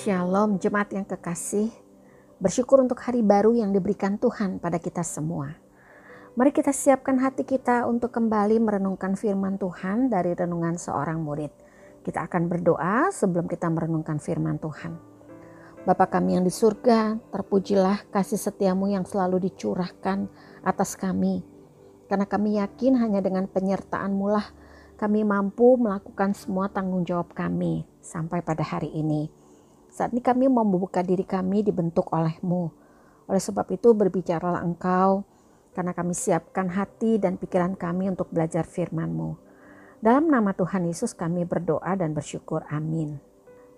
Shalom 0.00 0.56
jemaat 0.56 0.96
yang 0.96 1.04
kekasih. 1.04 1.68
Bersyukur 2.40 2.80
untuk 2.80 3.04
hari 3.04 3.20
baru 3.20 3.52
yang 3.52 3.68
diberikan 3.68 4.16
Tuhan 4.16 4.56
pada 4.56 4.80
kita 4.80 5.04
semua. 5.04 5.60
Mari 6.40 6.56
kita 6.56 6.72
siapkan 6.72 7.20
hati 7.20 7.44
kita 7.44 7.84
untuk 7.84 8.08
kembali 8.08 8.64
merenungkan 8.64 9.12
firman 9.12 9.60
Tuhan 9.60 10.08
dari 10.08 10.32
renungan 10.32 10.80
seorang 10.80 11.20
murid. 11.20 11.52
Kita 12.00 12.24
akan 12.24 12.48
berdoa 12.48 13.12
sebelum 13.12 13.44
kita 13.44 13.68
merenungkan 13.68 14.16
firman 14.16 14.56
Tuhan. 14.56 14.96
Bapa 15.84 16.08
kami 16.08 16.40
yang 16.40 16.48
di 16.48 16.52
surga, 16.56 17.20
terpujilah 17.28 18.08
kasih 18.08 18.40
setiamu 18.40 18.88
yang 18.88 19.04
selalu 19.04 19.52
dicurahkan 19.52 20.32
atas 20.64 20.96
kami. 20.96 21.44
Karena 22.08 22.24
kami 22.24 22.56
yakin 22.56 22.96
hanya 23.04 23.20
dengan 23.20 23.44
penyertaan-Mu 23.52 24.26
lah 24.32 24.48
kami 24.96 25.28
mampu 25.28 25.76
melakukan 25.76 26.32
semua 26.32 26.72
tanggung 26.72 27.04
jawab 27.04 27.36
kami 27.36 27.84
sampai 28.00 28.40
pada 28.40 28.64
hari 28.64 28.88
ini. 28.96 29.39
Saat 29.90 30.14
ini 30.14 30.22
kami 30.22 30.46
mau 30.46 30.62
membuka 30.62 31.02
diri 31.02 31.26
kami 31.26 31.66
dibentuk 31.66 32.06
olehmu. 32.14 32.70
Oleh 33.26 33.42
sebab 33.42 33.66
itu 33.74 33.90
berbicaralah 33.90 34.62
engkau, 34.62 35.26
karena 35.74 35.90
kami 35.90 36.14
siapkan 36.14 36.70
hati 36.70 37.18
dan 37.18 37.34
pikiran 37.34 37.74
kami 37.74 38.06
untuk 38.06 38.30
belajar 38.30 38.62
firman-Mu. 38.62 39.34
Dalam 39.98 40.30
nama 40.30 40.54
Tuhan 40.54 40.86
Yesus 40.86 41.10
kami 41.12 41.42
berdoa 41.42 41.98
dan 41.98 42.14
bersyukur. 42.14 42.62
Amin. 42.70 43.18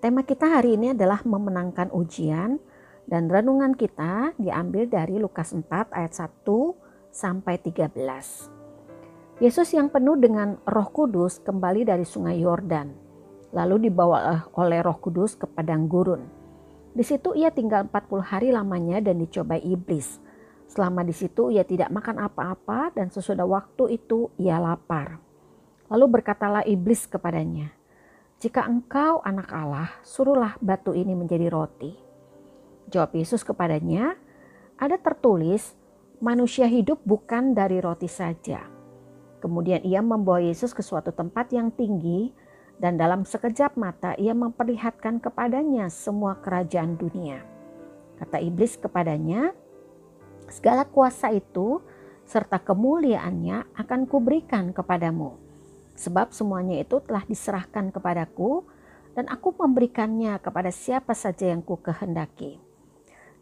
Tema 0.04 0.20
kita 0.20 0.52
hari 0.52 0.76
ini 0.76 0.92
adalah 0.92 1.24
memenangkan 1.24 1.88
ujian 1.96 2.60
dan 3.08 3.32
renungan 3.32 3.72
kita 3.72 4.36
diambil 4.36 4.84
dari 4.86 5.16
Lukas 5.16 5.56
4 5.56 5.64
ayat 5.96 6.12
1 6.12 7.08
sampai 7.08 7.56
13. 7.56 9.40
Yesus 9.40 9.68
yang 9.74 9.88
penuh 9.88 10.20
dengan 10.20 10.60
roh 10.68 10.88
kudus 10.92 11.40
kembali 11.40 11.88
dari 11.88 12.04
sungai 12.06 12.38
Yordan 12.38 13.01
lalu 13.52 13.88
dibawa 13.88 14.48
oleh 14.56 14.80
Roh 14.80 14.96
Kudus 14.96 15.36
ke 15.36 15.44
padang 15.44 15.84
gurun. 15.86 16.24
Di 16.92 17.04
situ 17.04 17.32
ia 17.36 17.52
tinggal 17.52 17.88
40 17.88 18.20
hari 18.24 18.48
lamanya 18.52 19.00
dan 19.00 19.20
dicobai 19.20 19.60
iblis. 19.60 20.20
Selama 20.68 21.04
di 21.04 21.12
situ 21.12 21.52
ia 21.52 21.64
tidak 21.64 21.92
makan 21.92 22.20
apa-apa 22.20 22.96
dan 22.96 23.12
sesudah 23.12 23.44
waktu 23.44 24.00
itu 24.00 24.32
ia 24.40 24.56
lapar. 24.56 25.20
Lalu 25.92 26.20
berkatalah 26.20 26.64
iblis 26.64 27.04
kepadanya, 27.04 27.72
"Jika 28.40 28.64
engkau 28.64 29.20
anak 29.20 29.52
Allah, 29.52 29.88
suruhlah 30.00 30.56
batu 30.64 30.96
ini 30.96 31.12
menjadi 31.12 31.52
roti." 31.52 31.92
Jawab 32.88 33.12
Yesus 33.12 33.44
kepadanya, 33.44 34.16
"Ada 34.80 34.96
tertulis, 34.96 35.76
manusia 36.24 36.64
hidup 36.64 37.04
bukan 37.04 37.52
dari 37.52 37.80
roti 37.80 38.08
saja." 38.08 38.64
Kemudian 39.44 39.84
ia 39.84 40.00
membawa 40.00 40.40
Yesus 40.40 40.72
ke 40.72 40.80
suatu 40.80 41.12
tempat 41.12 41.52
yang 41.52 41.68
tinggi 41.68 42.32
dan 42.82 42.98
dalam 42.98 43.22
sekejap 43.22 43.78
mata 43.78 44.18
ia 44.18 44.34
memperlihatkan 44.34 45.22
kepadanya 45.22 45.86
semua 45.86 46.34
kerajaan 46.42 46.98
dunia. 46.98 47.46
Kata 48.18 48.42
iblis 48.42 48.74
kepadanya, 48.74 49.54
segala 50.50 50.82
kuasa 50.82 51.30
itu 51.30 51.78
serta 52.26 52.58
kemuliaannya 52.58 53.78
akan 53.78 54.10
kuberikan 54.10 54.74
kepadamu. 54.74 55.38
Sebab 55.94 56.34
semuanya 56.34 56.82
itu 56.82 56.98
telah 57.06 57.22
diserahkan 57.22 57.94
kepadaku 57.94 58.66
dan 59.14 59.30
aku 59.30 59.54
memberikannya 59.54 60.42
kepada 60.42 60.74
siapa 60.74 61.14
saja 61.14 61.54
yang 61.54 61.62
ku 61.62 61.78
kehendaki. 61.78 62.58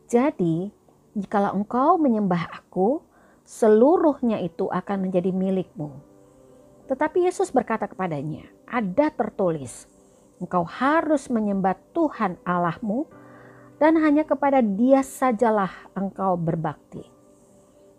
Jadi, 0.04 0.68
jikalau 1.16 1.56
engkau 1.56 1.96
menyembah 1.96 2.60
aku, 2.60 3.00
seluruhnya 3.48 4.36
itu 4.44 4.68
akan 4.68 5.08
menjadi 5.08 5.32
milikmu 5.32 6.09
tetapi 6.90 7.22
Yesus 7.22 7.54
berkata 7.54 7.86
kepadanya, 7.86 8.50
ada 8.66 9.14
tertulis, 9.14 9.86
engkau 10.42 10.66
harus 10.66 11.30
menyembah 11.30 11.78
Tuhan 11.94 12.34
Allahmu 12.42 13.06
dan 13.78 13.94
hanya 14.02 14.26
kepada 14.26 14.58
dia 14.58 14.98
sajalah 15.06 15.70
engkau 15.94 16.34
berbakti. 16.34 17.06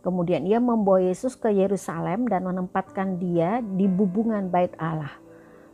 Kemudian 0.04 0.44
ia 0.44 0.60
membawa 0.60 1.00
Yesus 1.00 1.40
ke 1.40 1.48
Yerusalem 1.56 2.28
dan 2.28 2.44
menempatkan 2.44 3.16
dia 3.16 3.64
di 3.64 3.88
bubungan 3.88 4.52
bait 4.52 4.76
Allah. 4.76 5.16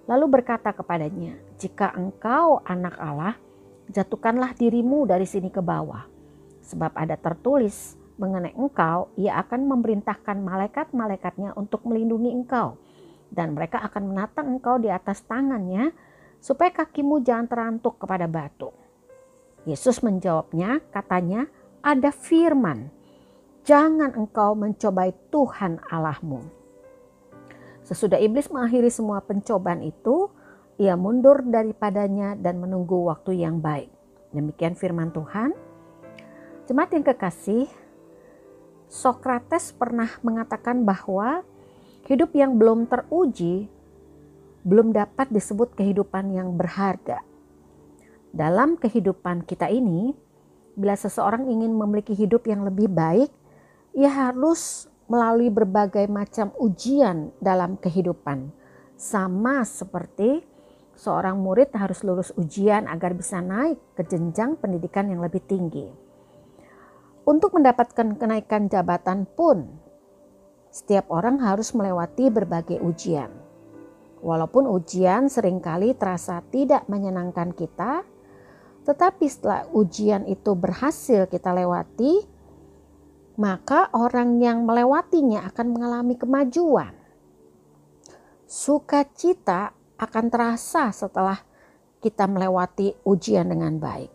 Lalu 0.06 0.38
berkata 0.38 0.70
kepadanya, 0.70 1.42
jika 1.58 1.98
engkau 1.98 2.62
anak 2.70 3.02
Allah, 3.02 3.34
jatuhkanlah 3.90 4.54
dirimu 4.54 5.10
dari 5.10 5.26
sini 5.26 5.50
ke 5.50 5.64
bawah. 5.64 6.06
Sebab 6.70 6.94
ada 6.94 7.18
tertulis 7.18 7.98
mengenai 8.22 8.54
engkau, 8.54 9.10
ia 9.18 9.42
akan 9.42 9.66
memerintahkan 9.74 10.38
malaikat-malaikatnya 10.38 11.58
untuk 11.58 11.82
melindungi 11.82 12.30
engkau 12.30 12.78
dan 13.32 13.54
mereka 13.54 13.84
akan 13.84 14.14
menatang 14.14 14.58
engkau 14.58 14.80
di 14.80 14.88
atas 14.88 15.24
tangannya 15.26 15.92
supaya 16.40 16.72
kakimu 16.72 17.22
jangan 17.26 17.48
terantuk 17.50 18.00
kepada 18.00 18.30
batu. 18.30 18.72
Yesus 19.68 20.00
menjawabnya, 20.00 20.80
katanya, 20.96 21.50
ada 21.84 22.12
firman, 22.16 22.88
jangan 23.68 24.16
engkau 24.16 24.56
mencobai 24.56 25.12
Tuhan 25.28 25.84
Allahmu. 25.92 26.40
Sesudah 27.84 28.20
iblis 28.20 28.48
mengakhiri 28.48 28.88
semua 28.88 29.20
pencobaan 29.24 29.84
itu, 29.84 30.32
ia 30.80 30.96
mundur 30.96 31.44
daripadanya 31.44 32.36
dan 32.40 32.60
menunggu 32.64 33.08
waktu 33.08 33.44
yang 33.44 33.60
baik. 33.60 33.92
Demikian 34.32 34.76
firman 34.76 35.12
Tuhan. 35.12 35.52
Jemaat 36.68 36.92
yang 36.96 37.04
kekasih, 37.08 37.68
Sokrates 38.88 39.76
pernah 39.76 40.08
mengatakan 40.24 40.88
bahwa 40.88 41.44
Hidup 42.08 42.32
yang 42.40 42.56
belum 42.56 42.88
teruji 42.88 43.68
belum 44.68 44.92
dapat 44.92 45.32
disebut 45.32 45.80
kehidupan 45.80 46.32
yang 46.36 46.56
berharga. 46.56 47.24
Dalam 48.36 48.76
kehidupan 48.76 49.48
kita 49.48 49.72
ini, 49.72 50.12
bila 50.76 50.96
seseorang 50.96 51.48
ingin 51.48 51.72
memiliki 51.72 52.12
hidup 52.12 52.48
yang 52.48 52.68
lebih 52.68 52.92
baik, 52.92 53.32
ia 53.96 54.12
harus 54.12 54.92
melalui 55.08 55.48
berbagai 55.48 56.08
macam 56.12 56.52
ujian 56.60 57.32
dalam 57.40 57.80
kehidupan. 57.80 58.52
Sama 59.00 59.64
seperti 59.64 60.44
seorang 61.00 61.40
murid 61.40 61.72
harus 61.76 62.04
lulus 62.04 62.36
ujian 62.36 62.92
agar 62.92 63.16
bisa 63.16 63.40
naik 63.40 63.80
ke 63.96 64.04
jenjang 64.04 64.60
pendidikan 64.60 65.08
yang 65.08 65.24
lebih 65.24 65.44
tinggi. 65.48 65.88
Untuk 67.24 67.56
mendapatkan 67.56 68.20
kenaikan 68.20 68.68
jabatan 68.68 69.28
pun 69.28 69.87
setiap 70.78 71.10
orang 71.10 71.42
harus 71.42 71.74
melewati 71.74 72.30
berbagai 72.30 72.78
ujian. 72.86 73.34
Walaupun 74.22 74.70
ujian 74.70 75.26
sering 75.26 75.58
kali 75.58 75.98
terasa 75.98 76.46
tidak 76.54 76.86
menyenangkan 76.86 77.50
kita, 77.50 78.06
tetapi 78.86 79.26
setelah 79.26 79.66
ujian 79.74 80.30
itu 80.30 80.54
berhasil 80.54 81.26
kita 81.26 81.50
lewati, 81.50 82.30
maka 83.42 83.90
orang 83.90 84.38
yang 84.38 84.70
melewatinya 84.70 85.50
akan 85.50 85.74
mengalami 85.74 86.14
kemajuan. 86.14 86.94
Sukacita 88.46 89.74
akan 89.98 90.26
terasa 90.30 90.94
setelah 90.94 91.42
kita 92.06 92.30
melewati 92.30 92.94
ujian 93.02 93.50
dengan 93.50 93.82
baik. 93.82 94.14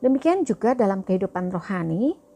Demikian 0.00 0.48
juga 0.48 0.72
dalam 0.72 1.04
kehidupan 1.04 1.52
rohani, 1.52 2.27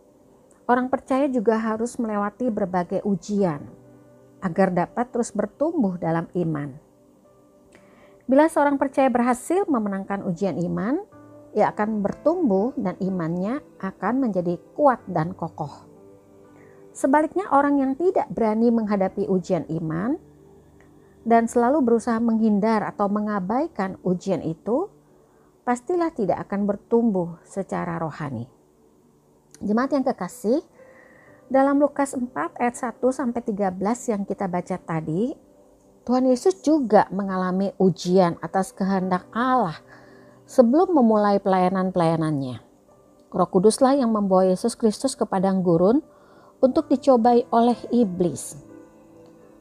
Orang 0.73 0.89
percaya 0.89 1.29
juga 1.29 1.61
harus 1.61 2.01
melewati 2.01 2.49
berbagai 2.49 3.05
ujian 3.05 3.61
agar 4.41 4.73
dapat 4.73 5.05
terus 5.13 5.29
bertumbuh 5.29 6.01
dalam 6.01 6.33
iman. 6.33 6.73
Bila 8.25 8.49
seorang 8.49 8.81
percaya 8.81 9.13
berhasil 9.13 9.69
memenangkan 9.69 10.25
ujian 10.25 10.57
iman, 10.57 11.05
ia 11.53 11.69
akan 11.69 12.01
bertumbuh 12.01 12.73
dan 12.81 12.97
imannya 13.05 13.61
akan 13.85 14.25
menjadi 14.25 14.57
kuat 14.73 15.05
dan 15.13 15.37
kokoh. 15.37 15.85
Sebaliknya, 16.97 17.53
orang 17.53 17.77
yang 17.77 17.93
tidak 17.93 18.33
berani 18.33 18.73
menghadapi 18.73 19.29
ujian 19.29 19.69
iman 19.77 20.17
dan 21.29 21.53
selalu 21.53 21.85
berusaha 21.85 22.17
menghindar 22.17 22.81
atau 22.81 23.13
mengabaikan 23.13 24.01
ujian 24.09 24.41
itu, 24.41 24.89
pastilah 25.69 26.17
tidak 26.17 26.49
akan 26.49 26.65
bertumbuh 26.65 27.37
secara 27.45 28.01
rohani. 28.01 28.62
Jemaat 29.63 29.95
yang 29.95 30.03
kekasih, 30.03 30.59
dalam 31.47 31.79
Lukas 31.79 32.19
4 32.19 32.35
ayat 32.59 32.75
1 32.75 32.99
sampai 33.15 33.47
13 33.47 34.11
yang 34.11 34.27
kita 34.27 34.51
baca 34.51 34.75
tadi, 34.75 35.39
Tuhan 36.03 36.27
Yesus 36.27 36.67
juga 36.67 37.07
mengalami 37.15 37.71
ujian 37.79 38.35
atas 38.43 38.75
kehendak 38.75 39.23
Allah 39.31 39.79
sebelum 40.51 40.99
memulai 40.99 41.39
pelayanan-pelayanannya. 41.39 42.59
Roh 43.31 43.49
Kuduslah 43.49 43.95
yang 43.95 44.11
membawa 44.11 44.51
Yesus 44.51 44.75
Kristus 44.75 45.15
ke 45.15 45.23
padang 45.31 45.63
gurun 45.63 46.03
untuk 46.59 46.91
dicobai 46.91 47.47
oleh 47.55 47.79
iblis. 47.95 48.59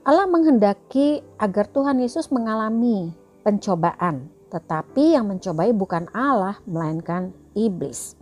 Allah 0.01 0.25
menghendaki 0.25 1.21
agar 1.37 1.69
Tuhan 1.69 2.01
Yesus 2.01 2.33
mengalami 2.33 3.13
pencobaan, 3.45 4.33
tetapi 4.49 5.13
yang 5.13 5.29
mencobai 5.29 5.69
bukan 5.77 6.09
Allah 6.09 6.57
melainkan 6.65 7.37
iblis. 7.53 8.20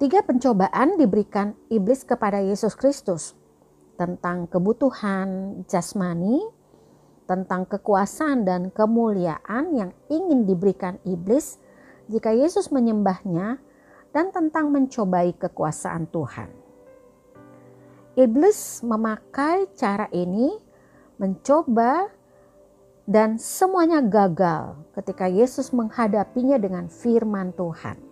Tiga 0.00 0.24
pencobaan 0.24 0.96
diberikan 0.96 1.52
iblis 1.68 2.04
kepada 2.06 2.40
Yesus 2.40 2.72
Kristus 2.76 3.36
tentang 4.00 4.48
kebutuhan 4.48 5.62
jasmani, 5.68 6.40
tentang 7.28 7.68
kekuasaan 7.68 8.44
dan 8.44 8.68
kemuliaan 8.72 9.72
yang 9.76 9.90
ingin 10.10 10.48
diberikan 10.48 10.98
iblis 11.04 11.60
jika 12.10 12.34
Yesus 12.34 12.68
menyembahnya 12.74 13.62
dan 14.12 14.28
tentang 14.34 14.68
mencobai 14.68 15.32
kekuasaan 15.38 16.08
Tuhan. 16.12 16.50
Iblis 18.12 18.84
memakai 18.84 19.72
cara 19.72 20.04
ini 20.12 20.52
mencoba 21.16 22.12
dan 23.08 23.40
semuanya 23.40 24.04
gagal 24.04 24.76
ketika 24.92 25.32
Yesus 25.32 25.72
menghadapinya 25.72 26.60
dengan 26.60 26.92
firman 26.92 27.56
Tuhan. 27.56 28.11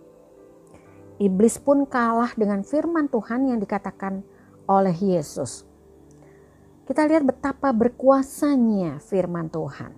Iblis 1.21 1.61
pun 1.61 1.85
kalah 1.85 2.33
dengan 2.33 2.65
firman 2.65 3.05
Tuhan 3.05 3.53
yang 3.53 3.61
dikatakan 3.61 4.25
oleh 4.65 4.97
Yesus. 4.97 5.69
Kita 6.89 7.05
lihat 7.05 7.29
betapa 7.29 7.69
berkuasanya 7.69 8.97
firman 8.97 9.45
Tuhan. 9.53 9.93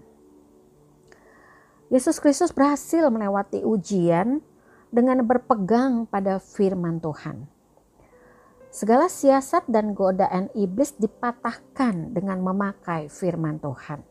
Yesus 1.88 2.20
Kristus 2.20 2.52
berhasil 2.52 3.08
melewati 3.08 3.64
ujian 3.64 4.44
dengan 4.92 5.24
berpegang 5.24 6.04
pada 6.12 6.44
firman 6.44 7.00
Tuhan. 7.00 7.48
Segala 8.68 9.08
siasat 9.08 9.64
dan 9.72 9.96
godaan 9.96 10.52
iblis 10.52 10.92
dipatahkan 11.00 12.12
dengan 12.12 12.44
memakai 12.44 13.08
firman 13.08 13.64
Tuhan. 13.64 14.04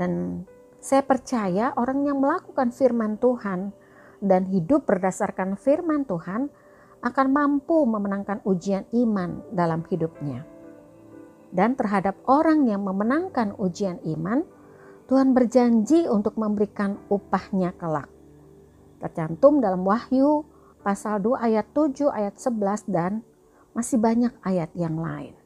Dan 0.00 0.42
saya 0.80 1.04
percaya 1.04 1.76
orang 1.76 2.08
yang 2.08 2.24
melakukan 2.24 2.72
firman 2.72 3.20
Tuhan 3.20 3.83
dan 4.22 4.46
hidup 4.50 4.86
berdasarkan 4.86 5.56
firman 5.58 6.04
Tuhan 6.04 6.50
akan 7.04 7.26
mampu 7.28 7.84
memenangkan 7.84 8.40
ujian 8.48 8.88
iman 8.92 9.44
dalam 9.52 9.84
hidupnya. 9.88 10.44
Dan 11.54 11.78
terhadap 11.78 12.18
orang 12.26 12.66
yang 12.66 12.82
memenangkan 12.82 13.54
ujian 13.60 14.02
iman, 14.02 14.42
Tuhan 15.06 15.36
berjanji 15.36 16.08
untuk 16.10 16.34
memberikan 16.34 16.98
upahnya 17.12 17.76
kelak. 17.78 18.10
Tercantum 18.98 19.60
dalam 19.60 19.84
Wahyu 19.84 20.48
pasal 20.80 21.20
2 21.20 21.38
ayat 21.38 21.66
7 21.76 22.08
ayat 22.10 22.34
11 22.40 22.88
dan 22.90 23.12
masih 23.76 24.00
banyak 24.00 24.32
ayat 24.42 24.72
yang 24.72 24.96
lain. 24.96 25.36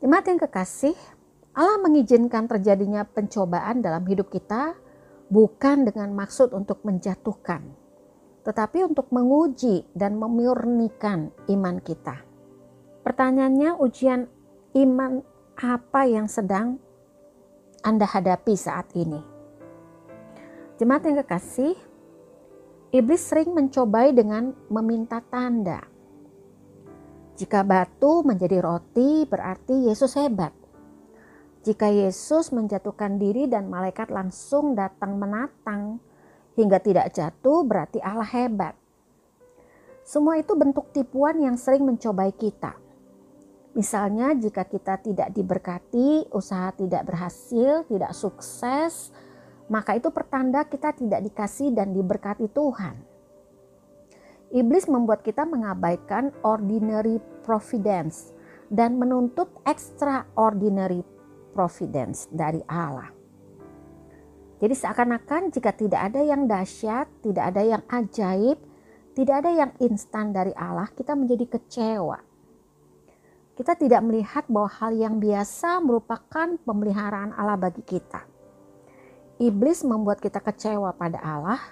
Jemaat 0.00 0.24
yang 0.26 0.40
kekasih, 0.40 0.96
Allah 1.54 1.78
mengizinkan 1.78 2.50
terjadinya 2.50 3.06
pencobaan 3.06 3.78
dalam 3.78 4.02
hidup 4.08 4.26
kita 4.32 4.74
bukan 5.28 5.88
dengan 5.88 6.12
maksud 6.12 6.52
untuk 6.52 6.84
menjatuhkan, 6.84 7.64
tetapi 8.44 8.84
untuk 8.84 9.08
menguji 9.10 9.88
dan 9.96 10.20
memurnikan 10.20 11.32
iman 11.48 11.76
kita. 11.80 12.20
Pertanyaannya, 13.04 13.76
ujian 13.80 14.28
iman 14.74 15.20
apa 15.60 16.02
yang 16.08 16.26
sedang 16.26 16.80
anda 17.84 18.08
hadapi 18.08 18.56
saat 18.56 18.88
ini. 18.96 19.20
Jemaat 20.80 21.04
yang 21.06 21.20
kekasih, 21.20 21.76
iblis 22.90 23.22
sering 23.22 23.52
mencobai 23.52 24.16
dengan 24.16 24.56
meminta 24.72 25.20
tanda. 25.20 25.84
Jika 27.36 27.60
batu 27.60 28.24
menjadi 28.24 28.64
roti, 28.64 29.28
berarti 29.28 29.90
Yesus 29.90 30.16
hebat. 30.16 30.63
Jika 31.64 31.88
Yesus 31.88 32.52
menjatuhkan 32.52 33.16
diri 33.16 33.48
dan 33.48 33.72
malaikat 33.72 34.12
langsung 34.12 34.76
datang 34.76 35.16
menatang 35.16 35.96
hingga 36.60 36.76
tidak 36.76 37.16
jatuh, 37.16 37.64
berarti 37.64 38.04
Allah 38.04 38.28
hebat. 38.28 38.76
Semua 40.04 40.36
itu 40.36 40.52
bentuk 40.52 40.92
tipuan 40.92 41.40
yang 41.40 41.56
sering 41.56 41.88
mencobai 41.88 42.36
kita. 42.36 42.76
Misalnya 43.72 44.36
jika 44.36 44.68
kita 44.68 45.00
tidak 45.00 45.32
diberkati, 45.32 46.28
usaha 46.36 46.68
tidak 46.76 47.08
berhasil, 47.08 47.88
tidak 47.88 48.12
sukses, 48.12 49.08
maka 49.72 49.96
itu 49.96 50.12
pertanda 50.12 50.68
kita 50.68 50.92
tidak 50.92 51.24
dikasih 51.24 51.72
dan 51.72 51.96
diberkati 51.96 52.44
Tuhan. 52.52 53.00
Iblis 54.52 54.84
membuat 54.92 55.24
kita 55.24 55.48
mengabaikan 55.48 56.28
ordinary 56.44 57.24
providence 57.40 58.36
dan 58.68 59.00
menuntut 59.00 59.48
extraordinary 59.64 61.00
providence 61.54 62.26
dari 62.34 62.58
Allah. 62.66 63.14
Jadi 64.58 64.74
seakan-akan 64.74 65.54
jika 65.54 65.70
tidak 65.70 66.10
ada 66.10 66.20
yang 66.26 66.50
dahsyat, 66.50 67.06
tidak 67.22 67.54
ada 67.54 67.62
yang 67.62 67.82
ajaib, 67.86 68.58
tidak 69.14 69.34
ada 69.46 69.50
yang 69.54 69.70
instan 69.78 70.34
dari 70.34 70.50
Allah, 70.58 70.90
kita 70.90 71.14
menjadi 71.14 71.46
kecewa 71.46 72.34
kita 73.54 73.78
tidak 73.78 74.02
melihat 74.02 74.44
bahwa 74.50 74.66
hal 74.66 74.92
yang 74.98 75.22
biasa 75.22 75.78
merupakan 75.78 76.58
pemeliharaan 76.66 77.30
Allah 77.38 77.54
bagi 77.54 77.86
kita. 77.86 78.26
Iblis 79.38 79.86
membuat 79.86 80.18
kita 80.18 80.42
kecewa 80.42 80.90
pada 80.94 81.22
Allah. 81.22 81.62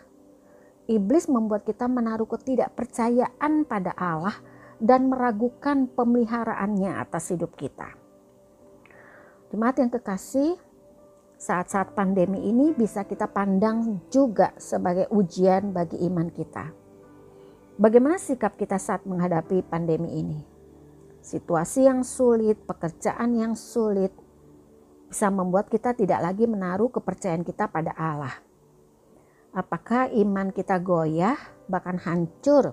Iblis 0.87 1.27
membuat 1.27 1.67
kita 1.67 1.91
menaruh 1.91 2.27
ketidakpercayaan 2.31 3.67
pada 3.67 3.95
Allah 3.99 4.35
dan 4.83 5.11
meragukan 5.11 5.91
pemeliharaannya 5.91 7.03
atas 7.03 7.35
hidup 7.35 7.55
kita. 7.59 8.02
Jemaat 9.53 9.85
yang 9.85 9.93
kekasih, 9.93 10.57
saat-saat 11.37 11.93
pandemi 11.93 12.41
ini 12.49 12.73
bisa 12.73 13.05
kita 13.05 13.29
pandang 13.29 14.01
juga 14.09 14.57
sebagai 14.57 15.13
ujian 15.13 15.77
bagi 15.77 16.01
iman 16.09 16.33
kita. 16.33 16.73
Bagaimana 17.77 18.17
sikap 18.17 18.57
kita 18.57 18.81
saat 18.81 19.05
menghadapi 19.05 19.61
pandemi 19.69 20.25
ini? 20.25 20.41
Situasi 21.21 21.85
yang 21.85 22.01
sulit, 22.01 22.65
pekerjaan 22.65 23.37
yang 23.37 23.53
sulit 23.53 24.17
bisa 25.13 25.29
membuat 25.29 25.69
kita 25.69 25.93
tidak 25.93 26.25
lagi 26.25 26.49
menaruh 26.49 26.89
kepercayaan 26.89 27.45
kita 27.45 27.69
pada 27.69 27.93
Allah. 27.93 28.33
Apakah 29.53 30.09
iman 30.17 30.49
kita 30.49 30.81
goyah, 30.81 31.37
bahkan 31.69 32.01
hancur 32.01 32.73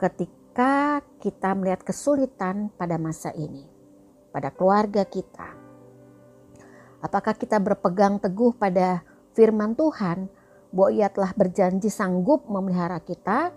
ketika 0.00 1.04
kita 1.20 1.52
melihat 1.52 1.84
kesulitan 1.84 2.72
pada 2.72 2.96
masa 2.96 3.36
ini, 3.36 3.68
pada 4.32 4.48
keluarga 4.48 5.04
kita? 5.04 5.63
Apakah 7.04 7.36
kita 7.36 7.60
berpegang 7.60 8.16
teguh 8.16 8.56
pada 8.56 9.04
firman 9.36 9.76
Tuhan 9.76 10.24
bahwa 10.72 10.88
ia 10.88 11.12
telah 11.12 11.36
berjanji 11.36 11.92
sanggup 11.92 12.48
memelihara 12.48 12.96
kita 13.04 13.52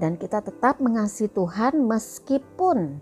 dan 0.00 0.16
kita 0.16 0.40
tetap 0.40 0.80
mengasihi 0.80 1.28
Tuhan 1.28 1.84
meskipun 1.84 2.96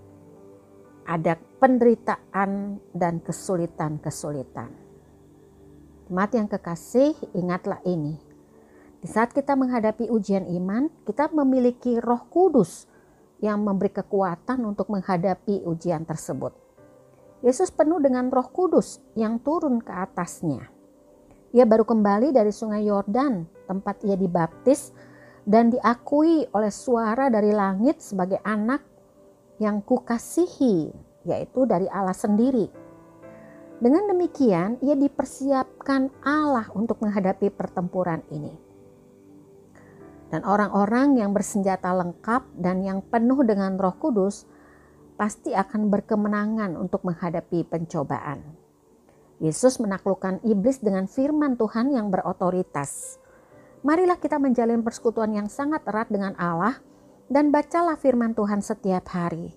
ada 1.07 1.39
penderitaan 1.63 2.83
dan 2.91 3.23
kesulitan-kesulitan. 3.23 4.75
Jemaat 6.11 6.31
yang 6.35 6.51
kekasih, 6.51 7.15
ingatlah 7.31 7.79
ini. 7.87 8.19
Di 8.99 9.07
saat 9.07 9.31
kita 9.31 9.55
menghadapi 9.55 10.11
ujian 10.11 10.43
iman, 10.59 10.91
kita 11.07 11.31
memiliki 11.31 12.03
Roh 12.03 12.27
Kudus 12.27 12.91
yang 13.39 13.63
memberi 13.63 13.95
kekuatan 13.95 14.59
untuk 14.67 14.91
menghadapi 14.91 15.63
ujian 15.65 16.03
tersebut. 16.03 16.70
Yesus 17.41 17.73
penuh 17.73 18.05
dengan 18.05 18.29
Roh 18.29 18.53
Kudus 18.53 19.01
yang 19.17 19.41
turun 19.41 19.81
ke 19.81 19.89
atasnya. 19.89 20.69
Ia 21.57 21.65
baru 21.65 21.89
kembali 21.89 22.37
dari 22.37 22.53
Sungai 22.53 22.85
Yordan, 22.85 23.49
tempat 23.65 24.05
ia 24.05 24.15
dibaptis 24.15 24.93
dan 25.49 25.73
diakui 25.73 26.45
oleh 26.53 26.69
suara 26.69 27.33
dari 27.33 27.49
langit 27.51 28.05
sebagai 28.05 28.39
anak 28.45 28.85
yang 29.57 29.81
kukasihi, 29.81 30.93
yaitu 31.25 31.65
dari 31.65 31.89
Allah 31.89 32.15
sendiri. 32.15 32.69
Dengan 33.81 34.13
demikian, 34.13 34.77
ia 34.85 34.93
dipersiapkan 34.93 36.13
Allah 36.21 36.69
untuk 36.77 37.01
menghadapi 37.01 37.49
pertempuran 37.49 38.21
ini. 38.29 38.53
Dan 40.29 40.45
orang-orang 40.45 41.17
yang 41.17 41.33
bersenjata 41.33 41.89
lengkap 41.89 42.53
dan 42.61 42.85
yang 42.85 43.01
penuh 43.01 43.41
dengan 43.43 43.81
Roh 43.81 43.97
Kudus 43.97 44.45
pasti 45.21 45.53
akan 45.53 45.93
berkemenangan 45.93 46.81
untuk 46.81 47.05
menghadapi 47.05 47.69
pencobaan. 47.69 48.41
Yesus 49.37 49.77
menaklukkan 49.77 50.41
iblis 50.49 50.81
dengan 50.81 51.05
firman 51.05 51.61
Tuhan 51.61 51.93
yang 51.93 52.09
berotoritas 52.09 53.21
marilah 53.81 54.21
kita 54.21 54.37
menjalin 54.37 54.85
persekutuan 54.85 55.33
yang 55.33 55.49
sangat 55.49 55.85
erat 55.89 56.09
dengan 56.13 56.37
Allah 56.37 56.77
dan 57.33 57.49
bacalah 57.49 57.97
firman 57.97 58.37
Tuhan 58.37 58.61
setiap 58.61 59.09
hari. 59.13 59.57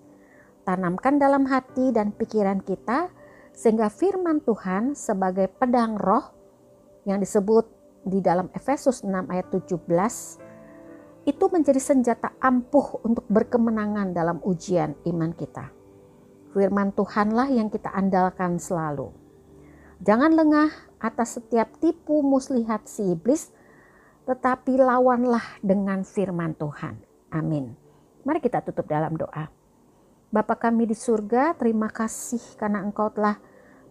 Tanamkan 0.63 1.19
dalam 1.19 1.43
hati 1.43 1.91
dan 1.91 2.15
pikiran 2.15 2.63
kita 2.63 3.11
sehingga 3.51 3.91
firman 3.91 4.39
Tuhan 4.39 4.95
sebagai 4.95 5.51
pedang 5.51 5.99
roh 5.99 6.23
yang 7.03 7.19
disebut 7.19 7.67
di 8.07 8.23
dalam 8.23 8.47
Efesus 8.55 9.03
6 9.03 9.11
ayat 9.27 9.47
17 9.51 10.42
itu 11.23 11.45
menjadi 11.47 11.79
senjata 11.79 12.35
ampuh 12.43 12.99
untuk 13.03 13.23
berkemenangan 13.31 14.11
dalam 14.11 14.37
ujian 14.43 14.95
iman 15.07 15.31
kita. 15.31 15.71
Firman 16.51 16.91
Tuhanlah 16.93 17.49
yang 17.49 17.71
kita 17.71 17.89
andalkan 17.89 18.59
selalu. 18.59 19.09
Jangan 20.03 20.35
lengah 20.35 20.69
atas 20.99 21.39
setiap 21.39 21.79
tipu 21.79 22.19
muslihat 22.21 22.85
si 22.91 23.15
iblis 23.15 23.49
tetapi 24.23 24.79
lawanlah 24.79 25.43
dengan 25.59 26.03
firman 26.03 26.55
Tuhan. 26.55 26.95
Amin. 27.31 27.75
Mari 28.23 28.39
kita 28.39 28.63
tutup 28.63 28.87
dalam 28.87 29.19
doa. 29.19 29.51
Bapa 30.31 30.55
kami 30.55 30.87
di 30.89 30.95
surga, 30.95 31.53
terima 31.59 31.91
kasih 31.91 32.41
karena 32.55 32.81
Engkau 32.81 33.11
telah 33.11 33.37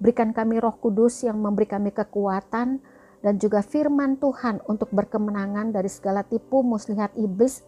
berikan 0.01 0.35
kami 0.35 0.59
roh 0.59 0.75
kudus 0.75 1.23
yang 1.23 1.39
memberi 1.39 1.69
kami 1.69 1.95
kekuatan 1.95 2.83
dan 3.23 3.39
juga 3.39 3.63
firman 3.63 4.19
Tuhan 4.19 4.61
untuk 4.67 4.91
berkemenangan 4.91 5.71
dari 5.71 5.89
segala 5.89 6.27
tipu 6.27 6.67
muslihat 6.67 7.15
iblis 7.15 7.63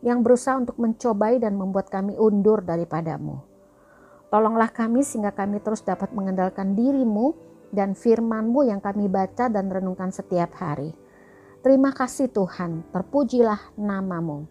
yang 0.00 0.24
berusaha 0.24 0.56
untuk 0.56 0.78
mencobai 0.80 1.42
dan 1.42 1.58
membuat 1.58 1.90
kami 1.92 2.16
undur 2.16 2.64
daripadamu. 2.64 3.42
Tolonglah 4.30 4.70
kami 4.70 5.02
sehingga 5.02 5.34
kami 5.34 5.58
terus 5.58 5.82
dapat 5.82 6.14
mengandalkan 6.14 6.78
dirimu 6.78 7.34
dan 7.74 7.98
firmanmu 7.98 8.70
yang 8.70 8.78
kami 8.78 9.10
baca 9.10 9.50
dan 9.50 9.66
renungkan 9.66 10.14
setiap 10.14 10.54
hari. 10.56 10.94
Terima 11.60 11.90
kasih 11.92 12.30
Tuhan, 12.30 12.88
terpujilah 12.94 13.74
namamu. 13.76 14.46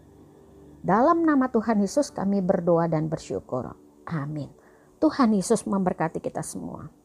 Dalam 0.80 1.24
nama 1.24 1.48
Tuhan 1.48 1.80
Yesus 1.80 2.12
kami 2.12 2.44
berdoa 2.44 2.86
dan 2.86 3.08
bersyukur. 3.08 3.72
Amin. 4.06 4.52
Tuhan 5.00 5.32
Yesus 5.32 5.64
memberkati 5.64 6.20
kita 6.20 6.44
semua. 6.44 6.99